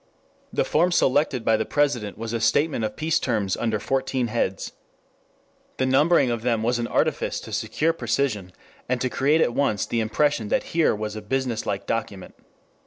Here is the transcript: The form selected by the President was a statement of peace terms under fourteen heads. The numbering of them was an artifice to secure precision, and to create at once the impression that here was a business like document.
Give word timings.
The 0.51 0.65
form 0.65 0.91
selected 0.91 1.45
by 1.45 1.57
the 1.57 1.63
President 1.63 2.17
was 2.17 2.33
a 2.33 2.39
statement 2.39 2.83
of 2.83 2.95
peace 2.95 3.19
terms 3.19 3.55
under 3.55 3.79
fourteen 3.79 4.29
heads. 4.29 4.71
The 5.77 5.85
numbering 5.85 6.31
of 6.31 6.41
them 6.41 6.63
was 6.63 6.79
an 6.79 6.87
artifice 6.87 7.39
to 7.41 7.53
secure 7.53 7.93
precision, 7.93 8.51
and 8.89 8.99
to 8.99 9.11
create 9.11 9.41
at 9.41 9.53
once 9.53 9.85
the 9.85 9.99
impression 9.99 10.47
that 10.47 10.63
here 10.73 10.95
was 10.95 11.15
a 11.15 11.21
business 11.21 11.67
like 11.67 11.85
document. 11.85 12.33